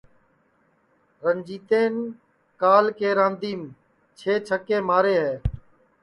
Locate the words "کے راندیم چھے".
2.99-4.33